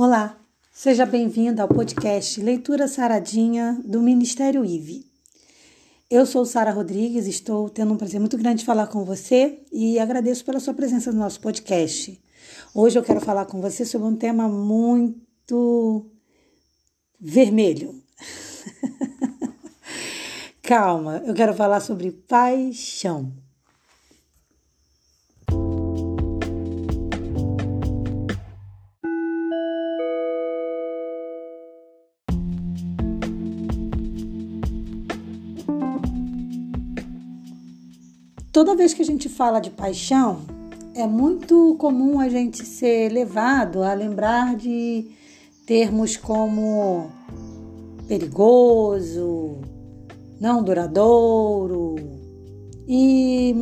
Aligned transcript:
Olá, 0.00 0.38
seja 0.70 1.04
bem-vindo 1.04 1.60
ao 1.60 1.66
podcast 1.66 2.40
Leitura 2.40 2.86
Saradinha 2.86 3.82
do 3.84 4.00
Ministério 4.00 4.64
IVE. 4.64 5.04
Eu 6.08 6.24
sou 6.24 6.46
Sara 6.46 6.70
Rodrigues, 6.70 7.26
estou 7.26 7.68
tendo 7.68 7.94
um 7.94 7.96
prazer 7.96 8.20
muito 8.20 8.38
grande 8.38 8.60
de 8.60 8.64
falar 8.64 8.86
com 8.86 9.04
você 9.04 9.58
e 9.72 9.98
agradeço 9.98 10.44
pela 10.44 10.60
sua 10.60 10.72
presença 10.72 11.10
no 11.10 11.18
nosso 11.18 11.40
podcast. 11.40 12.16
Hoje 12.72 12.96
eu 12.96 13.02
quero 13.02 13.20
falar 13.20 13.46
com 13.46 13.60
você 13.60 13.84
sobre 13.84 14.06
um 14.06 14.14
tema 14.14 14.48
muito 14.48 16.08
vermelho. 17.18 18.00
Calma, 20.62 21.24
eu 21.26 21.34
quero 21.34 21.54
falar 21.54 21.80
sobre 21.80 22.12
paixão. 22.12 23.32
Toda 38.58 38.74
vez 38.74 38.92
que 38.92 39.02
a 39.02 39.04
gente 39.04 39.28
fala 39.28 39.60
de 39.60 39.70
paixão, 39.70 40.40
é 40.92 41.06
muito 41.06 41.76
comum 41.78 42.18
a 42.18 42.28
gente 42.28 42.66
ser 42.66 43.08
levado 43.08 43.84
a 43.84 43.94
lembrar 43.94 44.56
de 44.56 45.12
termos 45.64 46.16
como 46.16 47.08
perigoso, 48.08 49.58
não 50.40 50.60
duradouro 50.60 51.94
e 52.88 53.54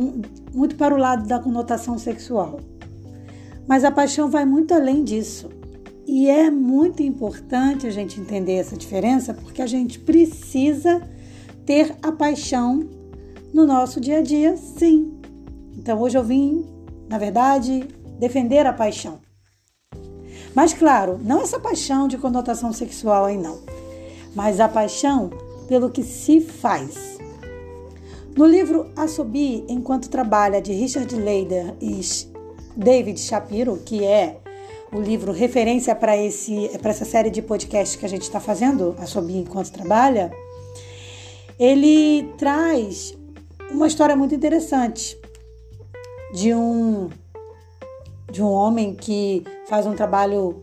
muito 0.51 0.75
para 0.75 0.95
o 0.95 0.97
lado 0.97 1.27
da 1.27 1.37
conotação 1.37 1.99
sexual. 1.99 2.59
Mas 3.67 3.83
a 3.83 3.91
paixão 3.91 4.31
vai 4.31 4.45
muito 4.45 4.73
além 4.73 5.03
disso. 5.03 5.47
E 6.07 6.27
é 6.27 6.49
muito 6.49 7.03
importante 7.03 7.85
a 7.85 7.91
gente 7.91 8.19
entender 8.19 8.53
essa 8.53 8.75
diferença 8.75 9.31
porque 9.31 9.61
a 9.61 9.67
gente 9.67 9.99
precisa 9.99 11.07
ter 11.67 11.95
a 12.01 12.11
paixão 12.11 12.96
no 13.53 13.65
nosso 13.65 13.99
dia 13.99 14.19
a 14.19 14.21
dia, 14.21 14.55
sim. 14.57 15.19
Então 15.77 15.99
hoje 16.01 16.17
eu 16.17 16.23
vim, 16.23 16.65
na 17.09 17.17
verdade, 17.17 17.87
defender 18.19 18.65
a 18.65 18.73
paixão. 18.73 19.19
Mas 20.53 20.73
claro, 20.73 21.19
não 21.23 21.41
essa 21.41 21.59
paixão 21.59 22.07
de 22.07 22.17
conotação 22.17 22.73
sexual 22.73 23.25
aí 23.25 23.37
não, 23.37 23.59
mas 24.33 24.59
a 24.59 24.67
paixão 24.67 25.29
pelo 25.67 25.89
que 25.89 26.03
se 26.03 26.39
faz. 26.39 27.17
No 28.35 28.45
livro 28.45 28.91
Assobi 28.95 29.65
Enquanto 29.67 30.09
Trabalha, 30.09 30.61
de 30.61 30.71
Richard 30.71 31.13
Leider 31.15 31.73
e 31.81 31.99
David 32.75 33.19
Shapiro, 33.19 33.77
que 33.83 34.03
é 34.03 34.37
o 34.91 35.01
livro 35.01 35.31
referência 35.31 35.95
para 35.95 36.15
essa 36.15 37.05
série 37.05 37.29
de 37.29 37.41
podcasts 37.41 37.95
que 37.95 38.05
a 38.05 38.09
gente 38.09 38.21
está 38.21 38.39
fazendo, 38.39 38.95
Assobi 38.99 39.37
Enquanto 39.37 39.71
Trabalha, 39.71 40.31
ele 41.59 42.31
traz 42.37 43.16
uma 43.71 43.87
história 43.87 44.15
muito 44.15 44.33
interessante 44.33 45.17
de 46.33 46.53
um 46.53 47.09
de 48.31 48.43
um 48.43 48.51
homem 48.51 48.93
que 48.93 49.43
faz 49.67 49.85
um 49.85 49.93
trabalho 49.95 50.61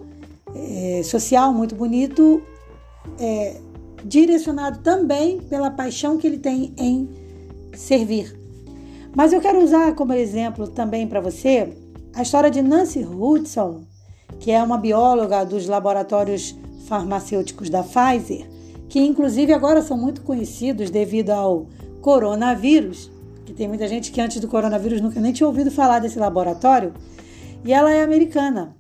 é, 0.55 1.03
social 1.03 1.53
muito 1.53 1.75
bonito, 1.75 2.43
é, 3.19 3.57
direcionado 4.05 4.81
também 4.81 5.41
pela 5.41 5.71
paixão 5.71 6.19
que 6.19 6.27
ele 6.27 6.39
tem 6.39 6.75
em 6.77 7.09
servir. 7.75 8.39
Mas 9.17 9.33
eu 9.33 9.41
quero 9.41 9.63
usar 9.63 9.95
como 9.95 10.13
exemplo 10.13 10.69
também 10.69 11.07
para 11.07 11.21
você 11.21 11.73
a 12.15 12.23
história 12.23 12.51
de 12.51 12.61
Nancy 12.61 13.05
Hudson, 13.05 13.85
que 14.39 14.51
é 14.51 14.63
uma 14.63 14.77
bióloga 14.77 15.45
dos 15.45 15.67
laboratórios 15.67 16.55
farmacêuticos 16.87 17.71
da 17.71 17.83
Pfizer, 17.83 18.47
que 18.89 19.01
inclusive 19.01 19.53
agora 19.53 19.81
são 19.81 19.97
muito 19.97 20.21
conhecidos 20.21 20.91
devido 20.91 21.31
ao 21.31 21.67
coronavírus, 22.05 23.11
que 23.47 23.55
tem 23.55 23.67
muita 23.67 23.89
gente 23.89 24.13
que 24.13 24.21
antes 24.21 24.39
do 24.39 24.47
coronavírus 24.47 25.01
nunca 25.01 25.19
nem 25.19 25.33
tinha 25.33 25.47
ouvido 25.47 25.71
falar 25.71 26.01
desse 26.01 26.19
laboratório, 26.19 26.93
e 27.65 27.73
ela 27.73 27.91
é 27.91 28.03
americana. 28.03 28.77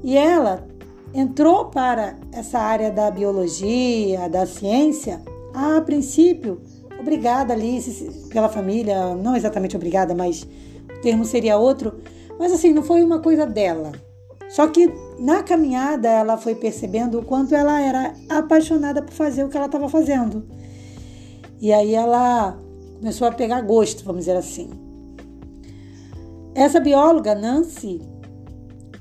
E 0.00 0.16
ela 0.16 0.64
entrou 1.12 1.64
para 1.64 2.16
essa 2.30 2.60
área 2.60 2.88
da 2.88 3.10
biologia, 3.10 4.28
da 4.28 4.46
ciência, 4.46 5.20
a 5.52 5.80
princípio, 5.80 6.62
obrigada 7.00 7.52
ali 7.52 7.80
pela 8.32 8.48
família, 8.48 9.12
não 9.16 9.34
exatamente 9.34 9.74
obrigada, 9.74 10.14
mas 10.14 10.46
o 10.88 11.00
termo 11.00 11.24
seria 11.24 11.58
outro, 11.58 11.98
mas 12.38 12.52
assim, 12.52 12.72
não 12.72 12.84
foi 12.84 13.02
uma 13.02 13.18
coisa 13.18 13.44
dela. 13.44 13.90
Só 14.48 14.68
que 14.68 14.88
na 15.18 15.42
caminhada 15.42 16.08
ela 16.08 16.36
foi 16.36 16.54
percebendo 16.54 17.18
o 17.18 17.24
quanto 17.24 17.56
ela 17.56 17.80
era 17.80 18.14
apaixonada 18.28 19.02
por 19.02 19.12
fazer 19.12 19.42
o 19.42 19.48
que 19.48 19.56
ela 19.56 19.66
estava 19.66 19.88
fazendo. 19.88 20.46
E 21.62 21.72
aí 21.72 21.94
ela 21.94 22.58
começou 22.98 23.24
a 23.28 23.30
pegar 23.30 23.60
gosto, 23.60 24.04
vamos 24.04 24.22
dizer 24.22 24.36
assim. 24.36 24.68
Essa 26.56 26.80
bióloga, 26.80 27.36
Nancy, 27.36 28.02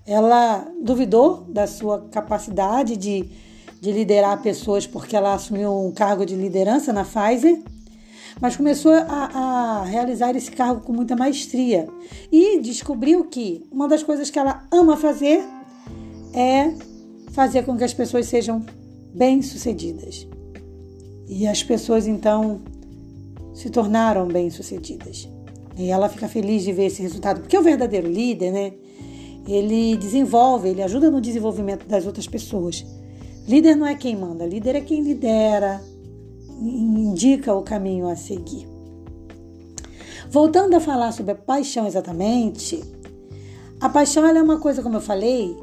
ela 0.05 0.67
duvidou 0.79 1.43
da 1.49 1.65
sua 1.65 2.07
capacidade 2.11 2.95
de, 2.95 3.27
de 3.81 3.91
liderar 3.91 4.43
pessoas 4.43 4.85
porque 4.85 5.15
ela 5.15 5.33
assumiu 5.33 5.75
um 5.75 5.91
cargo 5.91 6.23
de 6.23 6.35
liderança 6.35 6.93
na 6.93 7.03
Pfizer, 7.03 7.63
mas 8.39 8.55
começou 8.55 8.93
a, 8.93 9.79
a 9.79 9.83
realizar 9.83 10.35
esse 10.35 10.51
cargo 10.51 10.81
com 10.81 10.93
muita 10.93 11.15
maestria 11.15 11.87
e 12.31 12.59
descobriu 12.59 13.25
que 13.25 13.65
uma 13.71 13.87
das 13.87 14.03
coisas 14.03 14.29
que 14.29 14.37
ela 14.37 14.67
ama 14.71 14.95
fazer 14.95 15.43
é 16.31 16.71
fazer 17.31 17.65
com 17.65 17.75
que 17.75 17.83
as 17.83 17.93
pessoas 17.93 18.27
sejam 18.27 18.63
bem-sucedidas. 19.15 20.27
E 21.31 21.47
as 21.47 21.63
pessoas 21.63 22.07
então 22.07 22.59
se 23.53 23.69
tornaram 23.69 24.27
bem-sucedidas. 24.27 25.29
E 25.77 25.89
ela 25.89 26.09
fica 26.09 26.27
feliz 26.27 26.61
de 26.63 26.73
ver 26.73 26.87
esse 26.87 27.01
resultado, 27.01 27.39
porque 27.39 27.57
o 27.57 27.61
verdadeiro 27.61 28.09
líder, 28.09 28.51
né? 28.51 28.73
Ele 29.47 29.95
desenvolve, 29.95 30.67
ele 30.67 30.83
ajuda 30.83 31.09
no 31.09 31.21
desenvolvimento 31.21 31.87
das 31.87 32.05
outras 32.05 32.27
pessoas. 32.27 32.85
Líder 33.47 33.75
não 33.75 33.87
é 33.87 33.95
quem 33.95 34.13
manda, 34.13 34.45
líder 34.45 34.75
é 34.75 34.81
quem 34.81 35.01
lidera, 35.01 35.81
indica 36.59 37.53
o 37.53 37.61
caminho 37.61 38.09
a 38.09 38.15
seguir. 38.17 38.67
Voltando 40.29 40.75
a 40.75 40.81
falar 40.81 41.13
sobre 41.13 41.31
a 41.31 41.35
paixão 41.35 41.87
exatamente, 41.87 42.83
a 43.79 43.87
paixão 43.87 44.25
é 44.25 44.43
uma 44.43 44.59
coisa, 44.59 44.83
como 44.83 44.97
eu 44.97 45.01
falei, 45.01 45.55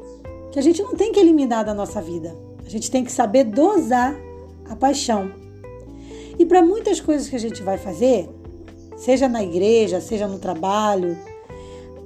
que 0.51 0.57
a 0.57 0.63
gente 0.63 0.81
não 0.81 0.95
tem 0.95 1.11
que 1.11 1.19
eliminar 1.19 1.63
da 1.63 1.75
nossa 1.75 2.01
vida. 2.01 2.35
A 2.65 2.69
gente 2.69 2.89
tem 2.89 3.03
que 3.03 3.11
saber 3.11 3.43
dosar 3.43 4.15
a 4.67 4.75
paixão. 4.75 5.31
E 6.39 6.45
para 6.45 6.61
muitas 6.61 7.01
coisas 7.01 7.27
que 7.27 7.35
a 7.35 7.39
gente 7.39 7.61
vai 7.61 7.77
fazer, 7.77 8.29
seja 8.95 9.27
na 9.27 9.43
igreja, 9.43 9.99
seja 9.99 10.25
no 10.25 10.39
trabalho, 10.39 11.17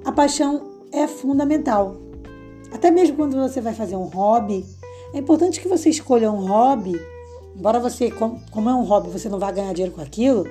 a 0.04 0.12
paixão 0.12 0.82
é 0.92 1.08
fundamental. 1.08 1.96
Até 2.72 2.90
mesmo 2.90 3.16
quando 3.16 3.38
você 3.38 3.62
vai 3.62 3.76
fazer 3.76 3.96
um 3.96 4.06
hobby, 4.06 4.66
é 5.14 5.20
importante 5.20 5.62
que 5.62 5.68
você 5.68 5.90
escolha 5.90 6.32
um 6.32 6.48
hobby. 6.48 7.00
Embora 7.56 7.80
você, 7.80 8.10
como 8.10 8.70
é 8.70 8.74
um 8.74 8.84
hobby, 8.84 9.12
você 9.12 9.30
não 9.30 9.38
vai 9.38 9.54
ganhar 9.54 9.72
dinheiro 9.74 9.94
com 9.94 10.02
aquilo, 10.02 10.48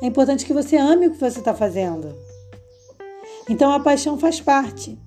é 0.00 0.06
importante 0.06 0.46
que 0.46 0.54
você 0.54 0.76
ame 0.76 1.08
o 1.08 1.10
que 1.10 1.20
você 1.20 1.38
está 1.38 1.52
fazendo. 1.52 2.14
Então 3.50 3.70
a 3.70 3.78
paixão 3.78 4.18
faz 4.18 4.40
parte. 4.40 4.98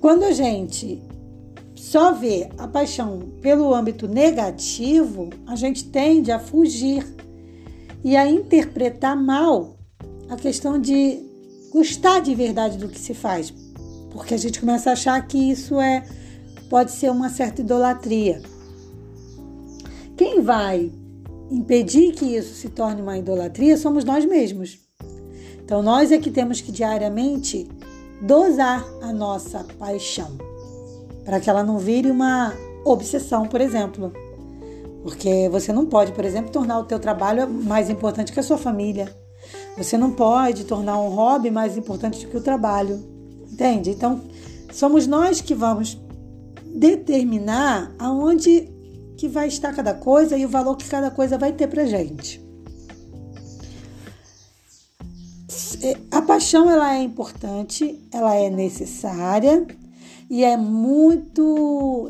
Quando 0.00 0.24
a 0.24 0.32
gente 0.32 1.00
só 1.90 2.12
vê 2.12 2.48
a 2.56 2.68
paixão 2.68 3.18
pelo 3.40 3.74
âmbito 3.74 4.06
negativo, 4.06 5.28
a 5.44 5.56
gente 5.56 5.86
tende 5.86 6.30
a 6.30 6.38
fugir 6.38 7.04
e 8.04 8.16
a 8.16 8.30
interpretar 8.30 9.16
mal 9.16 9.76
a 10.28 10.36
questão 10.36 10.78
de 10.78 11.18
gostar 11.72 12.20
de 12.20 12.32
verdade 12.32 12.78
do 12.78 12.88
que 12.88 12.96
se 12.96 13.12
faz, 13.12 13.52
porque 14.12 14.34
a 14.34 14.36
gente 14.36 14.60
começa 14.60 14.88
a 14.88 14.92
achar 14.92 15.20
que 15.26 15.36
isso 15.36 15.80
é 15.80 16.06
pode 16.68 16.92
ser 16.92 17.10
uma 17.10 17.28
certa 17.28 17.60
idolatria. 17.60 18.40
Quem 20.16 20.42
vai 20.42 20.92
impedir 21.50 22.12
que 22.12 22.24
isso 22.24 22.54
se 22.54 22.68
torne 22.68 23.02
uma 23.02 23.18
idolatria 23.18 23.76
somos 23.76 24.04
nós 24.04 24.24
mesmos. 24.24 24.78
Então 25.64 25.82
nós 25.82 26.12
é 26.12 26.18
que 26.18 26.30
temos 26.30 26.60
que 26.60 26.70
diariamente 26.70 27.68
dosar 28.22 28.86
a 29.02 29.12
nossa 29.12 29.64
paixão 29.76 30.49
para 31.24 31.40
que 31.40 31.48
ela 31.48 31.62
não 31.62 31.78
vire 31.78 32.10
uma 32.10 32.52
obsessão, 32.84 33.46
por 33.46 33.60
exemplo. 33.60 34.12
Porque 35.02 35.48
você 35.50 35.72
não 35.72 35.86
pode, 35.86 36.12
por 36.12 36.24
exemplo, 36.24 36.50
tornar 36.50 36.78
o 36.78 36.84
teu 36.84 36.98
trabalho 36.98 37.48
mais 37.48 37.88
importante 37.88 38.32
que 38.32 38.40
a 38.40 38.42
sua 38.42 38.58
família. 38.58 39.14
Você 39.76 39.96
não 39.96 40.10
pode 40.10 40.64
tornar 40.64 40.98
um 40.98 41.08
hobby 41.08 41.50
mais 41.50 41.76
importante 41.76 42.24
do 42.24 42.30
que 42.30 42.36
o 42.36 42.42
trabalho. 42.42 43.02
Entende? 43.50 43.90
Então, 43.90 44.20
somos 44.72 45.06
nós 45.06 45.40
que 45.40 45.54
vamos 45.54 45.98
determinar 46.66 47.94
aonde 47.98 48.70
que 49.16 49.28
vai 49.28 49.48
estar 49.48 49.74
cada 49.74 49.92
coisa 49.92 50.36
e 50.36 50.44
o 50.44 50.48
valor 50.48 50.76
que 50.76 50.88
cada 50.88 51.10
coisa 51.10 51.36
vai 51.36 51.52
ter 51.52 51.66
pra 51.66 51.84
gente. 51.84 52.42
A 56.10 56.20
paixão 56.22 56.70
ela 56.70 56.94
é 56.94 57.02
importante, 57.02 58.06
ela 58.12 58.34
é 58.34 58.50
necessária, 58.50 59.66
E 60.30 60.44
é 60.44 60.56
muito 60.56 62.08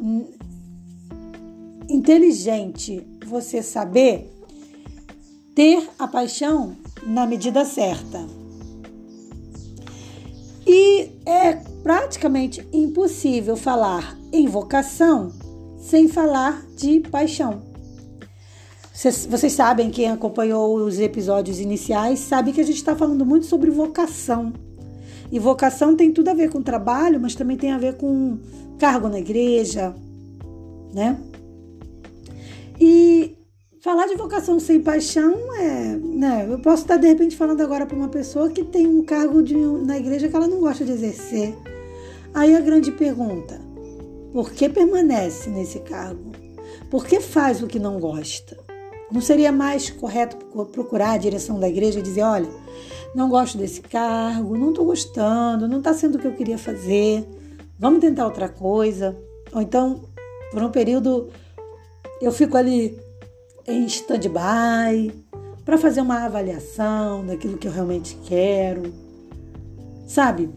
inteligente 1.88 3.02
você 3.26 3.62
saber 3.62 4.30
ter 5.54 5.88
a 5.98 6.06
paixão 6.06 6.76
na 7.02 7.26
medida 7.26 7.64
certa. 7.64 8.26
E 10.66 11.10
é 11.24 11.54
praticamente 11.82 12.64
impossível 12.72 13.56
falar 13.56 14.18
em 14.30 14.46
vocação 14.46 15.32
sem 15.80 16.06
falar 16.06 16.62
de 16.76 17.00
paixão. 17.00 17.62
Vocês, 18.92 19.24
vocês 19.24 19.52
sabem, 19.54 19.90
quem 19.90 20.10
acompanhou 20.10 20.76
os 20.76 20.98
episódios 20.98 21.58
iniciais, 21.58 22.18
sabe 22.18 22.52
que 22.52 22.60
a 22.60 22.64
gente 22.64 22.76
está 22.76 22.94
falando 22.94 23.24
muito 23.24 23.46
sobre 23.46 23.70
vocação. 23.70 24.52
E 25.30 25.38
vocação 25.38 25.94
tem 25.94 26.12
tudo 26.12 26.28
a 26.28 26.34
ver 26.34 26.50
com 26.50 26.62
trabalho, 26.62 27.20
mas 27.20 27.34
também 27.34 27.56
tem 27.56 27.72
a 27.72 27.78
ver 27.78 27.96
com 27.96 28.38
cargo 28.78 29.08
na 29.08 29.18
igreja, 29.18 29.94
né? 30.92 31.18
E 32.80 33.36
falar 33.80 34.06
de 34.06 34.16
vocação 34.16 34.58
sem 34.58 34.80
paixão 34.80 35.34
é. 35.56 35.96
Né, 35.96 36.46
eu 36.50 36.58
posso 36.58 36.82
estar 36.82 36.96
de 36.96 37.06
repente 37.06 37.36
falando 37.36 37.60
agora 37.60 37.86
para 37.86 37.96
uma 37.96 38.08
pessoa 38.08 38.50
que 38.50 38.64
tem 38.64 38.86
um 38.86 39.02
cargo 39.04 39.42
de, 39.42 39.54
na 39.54 39.98
igreja 39.98 40.28
que 40.28 40.36
ela 40.36 40.48
não 40.48 40.60
gosta 40.60 40.84
de 40.84 40.92
exercer. 40.92 41.54
Aí 42.34 42.56
a 42.56 42.60
grande 42.60 42.90
pergunta: 42.92 43.60
por 44.32 44.52
que 44.52 44.68
permanece 44.68 45.48
nesse 45.50 45.80
cargo? 45.80 46.32
Por 46.90 47.06
que 47.06 47.20
faz 47.20 47.62
o 47.62 47.66
que 47.66 47.78
não 47.78 48.00
gosta? 48.00 48.58
Não 49.10 49.20
seria 49.20 49.50
mais 49.50 49.90
correto 49.90 50.36
procurar 50.66 51.12
a 51.12 51.18
direção 51.18 51.58
da 51.58 51.68
igreja 51.68 51.98
e 51.98 52.02
dizer: 52.02 52.22
olha, 52.22 52.48
não 53.14 53.28
gosto 53.28 53.58
desse 53.58 53.80
cargo, 53.80 54.56
não 54.56 54.70
estou 54.70 54.84
gostando, 54.84 55.66
não 55.66 55.78
está 55.78 55.92
sendo 55.92 56.16
o 56.16 56.18
que 56.18 56.26
eu 56.26 56.34
queria 56.34 56.58
fazer, 56.58 57.26
vamos 57.78 58.00
tentar 58.00 58.24
outra 58.24 58.48
coisa. 58.48 59.16
Ou 59.52 59.60
então, 59.60 60.02
por 60.52 60.62
um 60.62 60.70
período, 60.70 61.28
eu 62.20 62.30
fico 62.30 62.56
ali 62.56 62.98
em 63.66 63.84
stand-by 63.86 65.12
para 65.64 65.78
fazer 65.78 66.00
uma 66.00 66.24
avaliação 66.24 67.24
daquilo 67.26 67.58
que 67.58 67.66
eu 67.66 67.72
realmente 67.72 68.16
quero. 68.24 68.92
Sabe? 70.06 70.50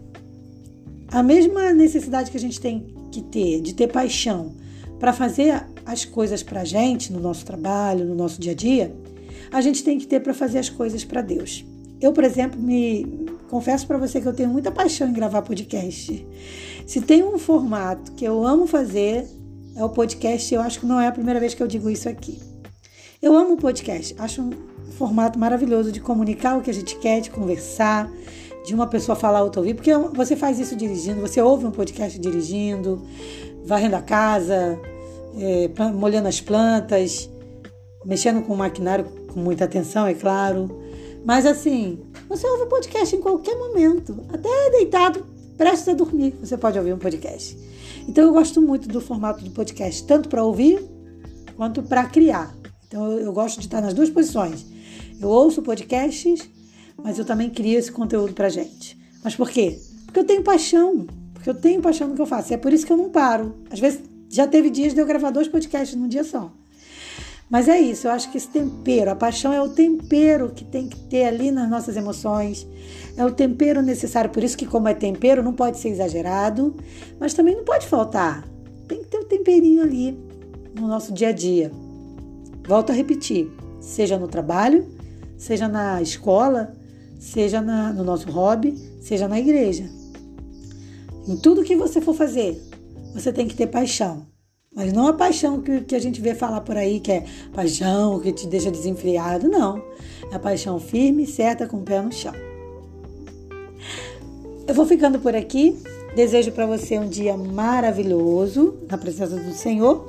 A 1.09 1.21
mesma 1.21 1.71
necessidade 1.71 2.31
que 2.31 2.37
a 2.37 2.39
gente 2.39 2.59
tem 2.59 2.93
que 3.11 3.21
ter 3.21 3.61
de 3.61 3.73
ter 3.73 3.87
paixão 3.87 4.55
para 4.99 5.13
fazer 5.13 5.65
as 5.85 6.05
coisas 6.05 6.41
para 6.41 6.61
a 6.61 6.65
gente, 6.65 7.11
no 7.11 7.19
nosso 7.19 7.45
trabalho, 7.45 8.05
no 8.05 8.15
nosso 8.15 8.39
dia 8.39 8.53
a 8.53 8.55
dia, 8.55 8.95
a 9.51 9.61
gente 9.61 9.83
tem 9.83 9.99
que 9.99 10.07
ter 10.07 10.19
para 10.21 10.33
fazer 10.33 10.59
as 10.59 10.69
coisas 10.69 11.03
para 11.03 11.21
Deus. 11.21 11.63
Eu, 12.03 12.11
por 12.11 12.25
exemplo, 12.25 12.59
me 12.59 13.25
confesso 13.49 13.87
para 13.87 13.97
você 13.97 14.19
que 14.19 14.27
eu 14.27 14.33
tenho 14.33 14.49
muita 14.49 14.69
paixão 14.69 15.07
em 15.07 15.13
gravar 15.13 15.41
podcast. 15.41 16.27
Se 16.85 16.99
tem 16.99 17.23
um 17.23 17.39
formato 17.39 18.11
que 18.11 18.25
eu 18.25 18.45
amo 18.45 18.67
fazer, 18.67 19.25
é 19.73 19.81
o 19.81 19.87
podcast. 19.87 20.53
Eu 20.53 20.59
acho 20.59 20.81
que 20.81 20.85
não 20.85 20.99
é 20.99 21.07
a 21.07 21.13
primeira 21.13 21.39
vez 21.39 21.53
que 21.53 21.63
eu 21.63 21.67
digo 21.67 21.89
isso 21.89 22.09
aqui. 22.09 22.41
Eu 23.21 23.33
amo 23.37 23.53
o 23.53 23.57
podcast, 23.57 24.13
acho 24.19 24.41
um 24.41 24.51
formato 24.97 25.39
maravilhoso 25.39 25.93
de 25.93 26.01
comunicar 26.01 26.57
o 26.57 26.61
que 26.61 26.69
a 26.69 26.73
gente 26.73 26.97
quer, 26.97 27.21
de 27.21 27.29
conversar, 27.29 28.11
de 28.65 28.75
uma 28.75 28.85
pessoa 28.85 29.15
falar 29.15 29.41
outra 29.41 29.61
ouvir, 29.61 29.73
porque 29.73 29.95
você 30.13 30.35
faz 30.35 30.59
isso 30.59 30.75
dirigindo, 30.75 31.21
você 31.21 31.41
ouve 31.41 31.65
um 31.65 31.71
podcast 31.71 32.19
dirigindo, 32.19 33.01
varrendo 33.63 33.95
a 33.95 34.01
casa, 34.01 34.77
é, 35.39 35.69
molhando 35.93 36.27
as 36.27 36.41
plantas, 36.41 37.29
mexendo 38.03 38.41
com 38.41 38.53
o 38.53 38.57
maquinário 38.57 39.05
com 39.33 39.39
muita 39.39 39.63
atenção, 39.63 40.05
é 40.05 40.13
claro. 40.13 40.82
Mas 41.25 41.45
assim, 41.45 41.99
você 42.27 42.45
ouve 42.47 42.65
podcast 42.65 43.15
em 43.15 43.21
qualquer 43.21 43.55
momento, 43.57 44.25
até 44.29 44.69
deitado, 44.71 45.25
prestes 45.57 45.87
a 45.87 45.93
dormir, 45.93 46.35
você 46.39 46.57
pode 46.57 46.77
ouvir 46.77 46.93
um 46.93 46.97
podcast. 46.97 47.57
Então 48.07 48.25
eu 48.25 48.33
gosto 48.33 48.61
muito 48.61 48.87
do 48.87 48.99
formato 48.99 49.43
do 49.43 49.51
podcast, 49.51 50.05
tanto 50.05 50.27
para 50.27 50.43
ouvir 50.43 50.83
quanto 51.55 51.81
para 51.83 52.05
criar. 52.05 52.53
Então 52.87 53.11
eu, 53.13 53.31
gosto 53.31 53.59
de 53.59 53.67
estar 53.67 53.81
nas 53.81 53.93
duas 53.93 54.09
posições. 54.09 54.65
Eu 55.19 55.29
ouço 55.29 55.61
podcasts, 55.61 56.49
mas 57.01 57.17
eu 57.17 57.25
também 57.25 57.49
crio 57.49 57.79
esse 57.79 57.91
conteúdo 57.91 58.33
para 58.33 58.49
gente. 58.49 58.97
Mas 59.23 59.35
por 59.35 59.49
quê? 59.49 59.79
Porque 60.05 60.19
eu 60.19 60.25
tenho 60.25 60.43
paixão, 60.43 61.07
porque 61.33 61.49
eu 61.49 61.55
tenho 61.55 61.81
paixão 61.81 62.09
no 62.09 62.15
que 62.15 62.21
eu 62.21 62.25
faço. 62.25 62.51
E 62.51 62.55
é 62.55 62.57
por 62.57 62.73
isso 62.73 62.85
que 62.85 62.91
eu 62.91 62.97
não 62.97 63.09
paro. 63.09 63.55
Às 63.71 63.79
vezes 63.79 64.01
já 64.29 64.45
teve 64.45 64.69
dias 64.69 64.93
de 64.93 64.99
eu 64.99 65.05
gravar 65.05 65.31
dois 65.31 65.47
podcasts 65.47 65.97
num 65.97 66.07
dia 66.07 66.23
só. 66.23 66.51
Mas 67.49 67.67
é 67.67 67.79
isso, 67.79 68.07
eu 68.07 68.11
acho 68.11 68.31
que 68.31 68.37
esse 68.37 68.47
tempero, 68.47 69.11
a 69.11 69.15
paixão 69.15 69.53
é 69.53 69.61
o 69.61 69.69
tempero 69.69 70.51
que 70.55 70.63
tem 70.63 70.87
que 70.87 70.97
ter 70.97 71.25
ali 71.25 71.51
nas 71.51 71.69
nossas 71.69 71.95
emoções, 71.95 72.67
é 73.15 73.23
o 73.23 73.31
tempero 73.31 73.81
necessário. 73.81 74.31
Por 74.31 74.43
isso 74.43 74.57
que, 74.57 74.65
como 74.65 74.87
é 74.87 74.93
tempero, 74.93 75.43
não 75.43 75.53
pode 75.53 75.77
ser 75.77 75.89
exagerado, 75.89 76.75
mas 77.19 77.33
também 77.33 77.55
não 77.55 77.63
pode 77.63 77.85
faltar. 77.85 78.47
Tem 78.87 79.01
que 79.01 79.07
ter 79.07 79.17
o 79.17 79.25
temperinho 79.25 79.83
ali 79.83 80.17
no 80.73 80.87
nosso 80.87 81.13
dia 81.13 81.29
a 81.29 81.31
dia. 81.31 81.71
Volto 82.67 82.91
a 82.91 82.93
repetir: 82.93 83.51
seja 83.79 84.17
no 84.17 84.27
trabalho, 84.27 84.87
seja 85.37 85.67
na 85.67 86.01
escola, 86.01 86.73
seja 87.19 87.61
na, 87.61 87.93
no 87.93 88.03
nosso 88.03 88.29
hobby, 88.31 88.75
seja 88.99 89.27
na 89.27 89.39
igreja. 89.39 89.89
Em 91.27 91.37
tudo 91.37 91.63
que 91.63 91.75
você 91.75 92.01
for 92.01 92.13
fazer, 92.13 92.61
você 93.13 93.31
tem 93.31 93.47
que 93.47 93.55
ter 93.55 93.67
paixão. 93.67 94.32
Mas 94.75 94.91
não 94.91 95.07
a 95.07 95.13
paixão 95.13 95.61
que, 95.61 95.81
que 95.81 95.95
a 95.95 95.99
gente 95.99 96.19
vê 96.19 96.33
falar 96.33 96.61
por 96.61 96.75
aí, 96.75 96.99
que 96.99 97.11
é 97.11 97.25
paixão 97.53 98.19
que 98.19 98.31
te 98.31 98.47
deixa 98.47 98.71
desenfreado, 98.71 99.47
não. 99.47 99.81
É 100.31 100.35
a 100.35 100.39
paixão 100.39 100.79
firme, 100.79 101.27
certa, 101.27 101.67
com 101.67 101.77
o 101.77 101.81
pé 101.81 102.01
no 102.01 102.11
chão. 102.11 102.33
Eu 104.67 104.73
vou 104.73 104.85
ficando 104.85 105.19
por 105.19 105.35
aqui. 105.35 105.77
Desejo 106.15 106.51
para 106.51 106.65
você 106.65 106.97
um 106.97 107.07
dia 107.07 107.35
maravilhoso 107.35 108.75
na 108.89 108.97
presença 108.97 109.35
do 109.35 109.53
Senhor. 109.53 110.07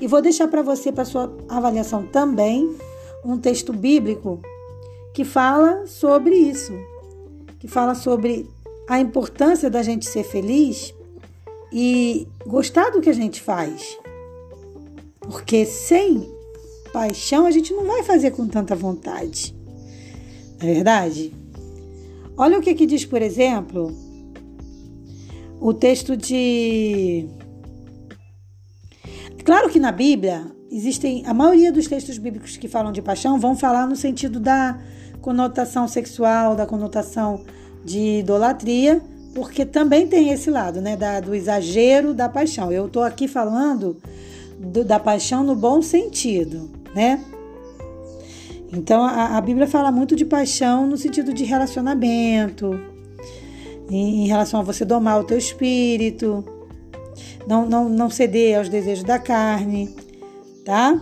E 0.00 0.06
vou 0.06 0.20
deixar 0.20 0.48
para 0.48 0.62
você, 0.62 0.90
para 0.90 1.04
sua 1.04 1.32
avaliação 1.48 2.04
também, 2.04 2.76
um 3.24 3.38
texto 3.38 3.72
bíblico 3.72 4.40
que 5.12 5.24
fala 5.24 5.86
sobre 5.86 6.34
isso, 6.34 6.72
que 7.60 7.68
fala 7.68 7.94
sobre 7.94 8.48
a 8.88 8.98
importância 8.98 9.70
da 9.70 9.82
gente 9.82 10.06
ser 10.06 10.24
feliz 10.24 10.92
e 11.76 12.28
gostar 12.46 12.90
do 12.90 13.00
que 13.00 13.10
a 13.10 13.12
gente 13.12 13.42
faz. 13.42 13.98
Porque 15.18 15.66
sem 15.66 16.32
paixão 16.92 17.46
a 17.46 17.50
gente 17.50 17.74
não 17.74 17.84
vai 17.84 18.04
fazer 18.04 18.30
com 18.30 18.46
tanta 18.46 18.76
vontade. 18.76 19.52
Não 20.62 20.68
é 20.68 20.74
verdade? 20.74 21.34
Olha 22.36 22.58
o 22.58 22.62
que, 22.62 22.74
que 22.74 22.86
diz, 22.86 23.04
por 23.04 23.20
exemplo, 23.20 23.92
o 25.60 25.74
texto 25.74 26.16
de. 26.16 27.28
Claro 29.44 29.68
que 29.68 29.80
na 29.80 29.90
Bíblia 29.90 30.46
existem. 30.70 31.26
A 31.26 31.34
maioria 31.34 31.72
dos 31.72 31.88
textos 31.88 32.18
bíblicos 32.18 32.56
que 32.56 32.68
falam 32.68 32.92
de 32.92 33.02
paixão 33.02 33.38
vão 33.40 33.56
falar 33.56 33.88
no 33.88 33.96
sentido 33.96 34.38
da 34.38 34.80
conotação 35.20 35.88
sexual, 35.88 36.54
da 36.54 36.66
conotação 36.66 37.44
de 37.84 38.20
idolatria, 38.20 39.02
porque 39.34 39.64
também 39.64 40.06
tem 40.06 40.30
esse 40.30 40.48
lado, 40.48 40.80
né, 40.80 40.96
da, 40.96 41.18
do 41.20 41.34
exagero 41.34 42.14
da 42.14 42.28
paixão. 42.28 42.70
Eu 42.70 42.86
estou 42.86 43.02
aqui 43.02 43.26
falando 43.26 43.96
do, 44.58 44.84
da 44.84 44.98
paixão 45.00 45.42
no 45.42 45.56
bom 45.56 45.82
sentido, 45.82 46.70
né? 46.94 47.22
Então 48.72 49.02
a, 49.02 49.36
a, 49.36 49.40
Bíblia 49.40 49.66
fala 49.66 49.90
muito 49.90 50.16
de 50.16 50.24
paixão 50.24 50.86
no 50.86 50.96
sentido 50.96 51.32
de 51.32 51.44
relacionamento, 51.44 52.80
em, 53.90 54.24
em 54.24 54.26
relação 54.26 54.60
a 54.60 54.62
você 54.62 54.84
domar 54.84 55.20
o 55.20 55.24
teu 55.24 55.38
espírito, 55.38 56.44
não, 57.46 57.66
não, 57.66 57.88
não 57.88 58.10
ceder 58.10 58.58
aos 58.58 58.68
desejos 58.68 59.04
da 59.04 59.18
carne, 59.18 59.94
tá? 60.64 61.00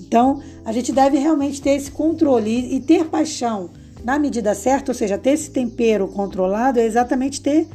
Então 0.00 0.42
a 0.64 0.72
gente 0.72 0.92
deve 0.92 1.18
realmente 1.18 1.60
ter 1.60 1.70
esse 1.70 1.90
controle 1.90 2.50
e, 2.50 2.76
e 2.76 2.80
ter 2.80 3.06
paixão 3.06 3.70
na 4.06 4.20
medida 4.20 4.54
certa, 4.54 4.92
ou 4.92 4.94
seja, 4.94 5.18
ter 5.18 5.30
esse 5.30 5.50
tempero 5.50 6.06
controlado 6.06 6.78
é 6.78 6.84
exatamente 6.84 7.40
ter, 7.40 7.66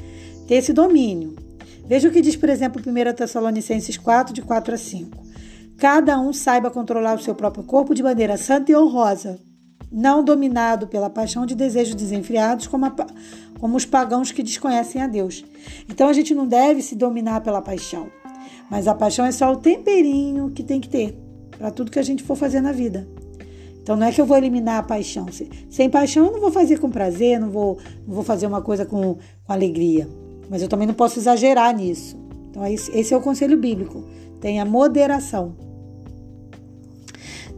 ter 0.47 0.55
esse 0.55 0.71
domínio. 0.71 1.35
Veja 1.85 2.07
o 2.07 2.11
que 2.11 2.21
diz, 2.21 2.37
por 2.37 2.47
exemplo, 2.47 2.81
1 2.81 3.13
Tessalonicenses 3.13 3.97
4, 3.97 4.33
de 4.33 4.41
4 4.41 4.73
a 4.73 4.77
5. 4.77 5.17
Cada 5.77 6.17
um 6.17 6.31
saiba 6.31 6.71
controlar 6.71 7.15
o 7.15 7.21
seu 7.21 7.35
próprio 7.35 7.65
corpo 7.65 7.93
de 7.93 8.01
maneira 8.01 8.37
santa 8.37 8.71
e 8.71 8.75
honrosa, 8.77 9.41
não 9.91 10.23
dominado 10.23 10.87
pela 10.87 11.09
paixão 11.09 11.45
de 11.45 11.53
desejos 11.53 11.95
desenfreados, 11.95 12.65
como, 12.65 12.85
a, 12.85 12.95
como 13.59 13.75
os 13.75 13.83
pagãos 13.83 14.31
que 14.31 14.41
desconhecem 14.41 15.01
a 15.01 15.07
Deus. 15.07 15.43
Então 15.89 16.07
a 16.07 16.13
gente 16.13 16.33
não 16.33 16.47
deve 16.47 16.81
se 16.81 16.95
dominar 16.95 17.41
pela 17.41 17.61
paixão, 17.61 18.09
mas 18.69 18.87
a 18.87 18.95
paixão 18.95 19.25
é 19.25 19.33
só 19.33 19.51
o 19.51 19.57
temperinho 19.57 20.49
que 20.51 20.63
tem 20.63 20.79
que 20.79 20.87
ter 20.87 21.13
para 21.57 21.71
tudo 21.71 21.91
que 21.91 21.99
a 21.99 22.03
gente 22.03 22.23
for 22.23 22.37
fazer 22.37 22.61
na 22.61 22.71
vida. 22.71 23.05
Então 23.91 23.99
não 23.99 24.07
é 24.07 24.11
que 24.13 24.21
eu 24.21 24.25
vou 24.25 24.37
eliminar 24.37 24.79
a 24.79 24.83
paixão. 24.83 25.25
Sem 25.69 25.89
paixão 25.89 26.27
eu 26.27 26.31
não 26.31 26.39
vou 26.39 26.49
fazer 26.49 26.79
com 26.79 26.89
prazer, 26.89 27.37
não 27.37 27.49
vou, 27.49 27.77
não 28.07 28.15
vou 28.15 28.23
fazer 28.23 28.47
uma 28.47 28.61
coisa 28.61 28.85
com, 28.85 29.15
com 29.43 29.51
alegria. 29.51 30.07
Mas 30.49 30.61
eu 30.61 30.69
também 30.69 30.87
não 30.87 30.93
posso 30.93 31.19
exagerar 31.19 31.75
nisso. 31.75 32.17
Então 32.49 32.65
esse, 32.65 32.89
esse 32.97 33.13
é 33.13 33.17
o 33.17 33.19
conselho 33.19 33.57
bíblico. 33.57 34.05
Tenha 34.39 34.63
moderação. 34.63 35.57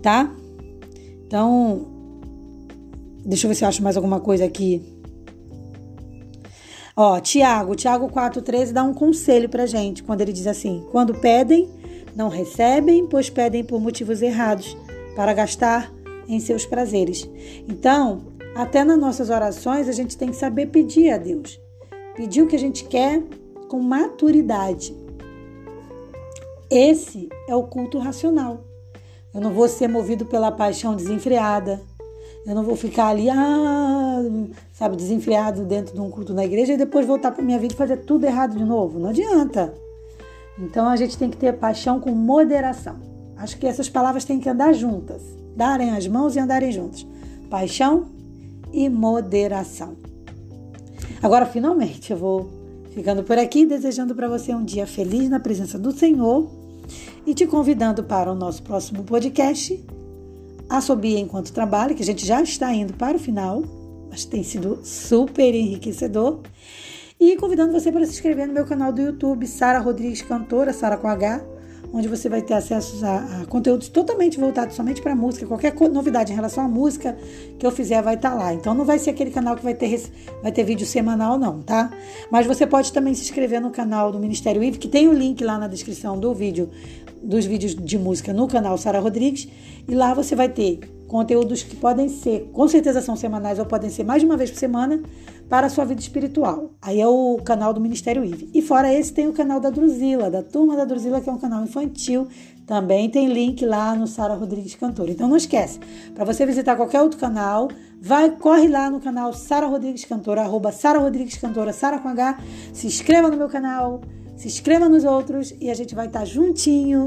Tá? 0.01 0.33
Então, 1.27 1.85
deixa 3.23 3.45
eu 3.45 3.49
ver 3.49 3.53
se 3.53 3.63
eu 3.63 3.67
acho 3.67 3.83
mais 3.83 3.95
alguma 3.95 4.19
coisa 4.19 4.43
aqui. 4.43 4.81
Ó, 6.97 7.19
Tiago, 7.19 7.75
Tiago 7.75 8.09
4,13 8.09 8.71
dá 8.71 8.83
um 8.83 8.93
conselho 8.95 9.47
pra 9.47 9.67
gente 9.67 10.01
quando 10.01 10.21
ele 10.21 10.33
diz 10.33 10.47
assim: 10.47 10.83
quando 10.91 11.13
pedem, 11.13 11.69
não 12.15 12.27
recebem, 12.27 13.05
pois 13.05 13.29
pedem 13.29 13.63
por 13.63 13.79
motivos 13.79 14.23
errados, 14.23 14.75
para 15.15 15.31
gastar 15.31 15.93
em 16.27 16.39
seus 16.39 16.65
prazeres. 16.65 17.29
Então, 17.67 18.21
até 18.55 18.83
nas 18.83 18.99
nossas 18.99 19.29
orações, 19.29 19.87
a 19.87 19.91
gente 19.91 20.17
tem 20.17 20.29
que 20.29 20.35
saber 20.35 20.67
pedir 20.67 21.11
a 21.11 21.17
Deus. 21.17 21.59
Pedir 22.15 22.41
o 22.41 22.47
que 22.47 22.55
a 22.55 22.59
gente 22.59 22.85
quer 22.85 23.21
com 23.67 23.79
maturidade. 23.79 24.95
Esse 26.69 27.29
é 27.47 27.55
o 27.55 27.63
culto 27.63 27.97
racional. 27.97 28.63
Eu 29.33 29.41
não 29.41 29.51
vou 29.51 29.67
ser 29.67 29.87
movido 29.87 30.25
pela 30.25 30.51
paixão 30.51 30.95
desenfreada. 30.95 31.81
Eu 32.45 32.53
não 32.53 32.63
vou 32.63 32.75
ficar 32.75 33.07
ali, 33.07 33.29
ah, 33.29 34.21
sabe, 34.73 34.95
desenfreado 34.95 35.65
dentro 35.65 35.93
de 35.93 36.01
um 36.01 36.11
culto 36.11 36.33
na 36.33 36.43
igreja 36.45 36.73
e 36.73 36.77
depois 36.77 37.05
voltar 37.05 37.31
para 37.31 37.43
minha 37.43 37.57
vida 37.57 37.73
e 37.73 37.77
fazer 37.77 37.97
tudo 37.97 38.25
errado 38.25 38.57
de 38.57 38.63
novo. 38.63 38.99
Não 38.99 39.09
adianta. 39.09 39.73
Então 40.59 40.87
a 40.87 40.95
gente 40.95 41.17
tem 41.17 41.29
que 41.29 41.37
ter 41.37 41.53
paixão 41.53 41.99
com 41.99 42.11
moderação. 42.11 42.97
Acho 43.37 43.57
que 43.57 43.65
essas 43.65 43.89
palavras 43.89 44.25
têm 44.25 44.39
que 44.39 44.49
andar 44.49 44.73
juntas, 44.73 45.21
darem 45.55 45.91
as 45.91 46.07
mãos 46.07 46.35
e 46.35 46.39
andarem 46.39 46.71
juntas. 46.71 47.05
Paixão 47.49 48.07
e 48.71 48.89
moderação. 48.89 49.95
Agora, 51.21 51.45
finalmente, 51.45 52.11
eu 52.11 52.17
vou 52.17 52.49
ficando 52.91 53.23
por 53.23 53.37
aqui, 53.37 53.65
desejando 53.65 54.13
para 54.13 54.27
você 54.27 54.53
um 54.53 54.63
dia 54.63 54.85
feliz 54.85 55.29
na 55.29 55.39
presença 55.39 55.79
do 55.79 55.91
Senhor 55.91 56.49
e 57.25 57.33
te 57.33 57.47
convidando 57.47 58.03
para 58.03 58.31
o 58.31 58.35
nosso 58.35 58.61
próximo 58.63 59.03
podcast, 59.03 59.83
Assobia 60.69 61.19
Enquanto 61.19 61.53
Trabalha, 61.53 61.93
que 61.93 62.03
a 62.03 62.05
gente 62.05 62.25
já 62.25 62.41
está 62.41 62.73
indo 62.73 62.93
para 62.93 63.17
o 63.17 63.19
final, 63.19 63.63
mas 64.09 64.25
tem 64.25 64.43
sido 64.43 64.79
super 64.83 65.53
enriquecedor. 65.53 66.41
E 67.19 67.37
convidando 67.37 67.71
você 67.71 67.91
para 67.91 68.05
se 68.05 68.13
inscrever 68.13 68.47
no 68.47 68.53
meu 68.53 68.65
canal 68.65 68.91
do 68.91 69.01
YouTube, 69.01 69.47
Sara 69.47 69.79
Rodrigues 69.79 70.21
Cantora, 70.21 70.73
Sara 70.73 70.97
com 70.97 71.07
H, 71.07 71.43
onde 71.93 72.07
você 72.07 72.27
vai 72.27 72.41
ter 72.41 72.55
acesso 72.55 73.05
a, 73.05 73.41
a 73.41 73.45
conteúdos 73.45 73.87
totalmente 73.87 74.39
voltados 74.39 74.75
somente 74.75 74.99
para 74.99 75.15
música. 75.15 75.45
Qualquer 75.45 75.73
novidade 75.89 76.31
em 76.31 76.35
relação 76.35 76.65
à 76.65 76.67
música 76.67 77.15
que 77.59 77.65
eu 77.65 77.71
fizer 77.71 78.01
vai 78.01 78.15
estar 78.15 78.31
tá 78.31 78.35
lá. 78.35 78.53
Então 78.53 78.73
não 78.73 78.83
vai 78.83 78.97
ser 78.97 79.11
aquele 79.11 79.29
canal 79.29 79.55
que 79.55 79.63
vai 79.63 79.75
ter, 79.75 80.01
vai 80.41 80.51
ter 80.51 80.63
vídeo 80.63 80.87
semanal, 80.87 81.37
não, 81.37 81.61
tá? 81.61 81.91
Mas 82.31 82.47
você 82.47 82.65
pode 82.65 82.91
também 82.91 83.13
se 83.13 83.21
inscrever 83.21 83.61
no 83.61 83.69
canal 83.69 84.11
do 84.11 84.17
Ministério 84.19 84.63
IV, 84.63 84.79
que 84.79 84.87
tem 84.87 85.07
o 85.07 85.13
link 85.13 85.43
lá 85.43 85.59
na 85.59 85.67
descrição 85.67 86.19
do 86.19 86.33
vídeo, 86.33 86.67
dos 87.21 87.45
vídeos 87.45 87.75
de 87.75 87.97
música 87.99 88.33
no 88.33 88.47
canal 88.47 88.75
Sara 88.77 88.99
Rodrigues. 88.99 89.47
E 89.87 89.93
lá 89.93 90.15
você 90.15 90.35
vai 90.35 90.49
ter 90.49 90.79
conteúdos 91.07 91.61
que 91.61 91.75
podem 91.75 92.09
ser, 92.09 92.49
com 92.51 92.67
certeza 92.67 92.99
são 92.99 93.15
semanais 93.15 93.59
ou 93.59 93.67
podem 93.67 93.87
ser 93.87 94.03
mais 94.03 94.23
de 94.23 94.25
uma 94.25 94.35
vez 94.35 94.49
por 94.49 94.57
semana, 94.57 94.99
para 95.53 95.67
a 95.67 95.69
sua 95.69 95.85
vida 95.85 96.01
espiritual. 96.01 96.71
Aí 96.81 96.99
é 96.99 97.07
o 97.07 97.37
canal 97.45 97.75
do 97.75 97.79
Ministério 97.79 98.25
IV. 98.25 98.49
E 98.55 98.59
fora 98.59 98.91
esse 98.91 99.13
tem 99.13 99.27
o 99.27 99.33
canal 99.33 99.59
da 99.59 99.69
Druzila, 99.69 100.31
da 100.31 100.41
Turma 100.41 100.75
da 100.75 100.83
Druzila, 100.83 101.21
que 101.21 101.29
é 101.29 101.31
um 101.31 101.37
canal 101.37 101.63
infantil. 101.63 102.27
Também 102.65 103.07
tem 103.07 103.31
link 103.31 103.63
lá 103.63 103.93
no 103.93 104.07
Sara 104.07 104.33
Rodrigues 104.33 104.73
Cantora. 104.73 105.11
Então 105.11 105.27
não 105.27 105.37
esquece, 105.37 105.79
para 106.15 106.25
você 106.25 106.43
visitar 106.43 106.75
qualquer 106.75 107.03
outro 107.03 107.19
canal, 107.19 107.69
vai, 108.01 108.31
corre 108.31 108.67
lá 108.67 108.89
no 108.89 108.99
canal 108.99 109.31
Sara 109.31 109.67
Rodrigues 109.67 110.05
Cantora, 110.05 110.41
arroba 110.41 110.71
Sara 110.71 110.97
Rodrigues 110.97 111.37
Cantora, 111.37 111.71
Sara 111.71 111.99
com 111.99 112.09
H, 112.09 112.39
se 112.73 112.87
inscreva 112.87 113.29
no 113.29 113.37
meu 113.37 113.47
canal, 113.47 114.01
se 114.35 114.47
inscreva 114.47 114.89
nos 114.89 115.03
outros 115.03 115.53
e 115.61 115.69
a 115.69 115.75
gente 115.75 115.93
vai 115.93 116.07
estar 116.07 116.25
juntinho 116.25 117.05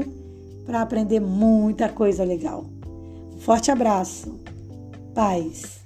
para 0.65 0.81
aprender 0.81 1.19
muita 1.19 1.89
coisa 1.89 2.23
legal. 2.23 2.65
Forte 3.39 3.71
abraço. 3.71 4.39
Paz. 5.13 5.76